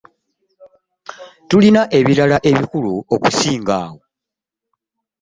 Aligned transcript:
Tulina 1.49 1.81
ebirala 1.99 2.37
ebikulu 2.51 2.93
okusinga 3.13 3.73
awo. 3.85 4.01